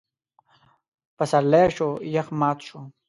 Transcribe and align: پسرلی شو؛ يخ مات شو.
پسرلی 1.17 1.65
شو؛ 1.75 1.89
يخ 2.15 2.27
مات 2.39 2.57
شو. 2.67 2.79